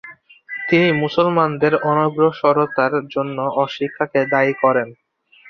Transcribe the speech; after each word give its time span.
তিনি 0.67 0.87
মুসলমানদের 1.01 1.73
অনগ্রসরতার 1.91 2.93
জন্য 3.13 3.37
অশিক্ষাকে 3.63 4.19
দায়ী 4.33 4.53
করেন। 4.63 4.87